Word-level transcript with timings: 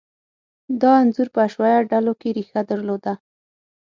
دا 0.81 0.91
انځور 1.01 1.27
په 1.33 1.39
حشویه 1.45 1.79
ډلو 1.91 2.13
کې 2.19 2.29
ریښه 2.37 2.61
درلوده. 2.71 3.13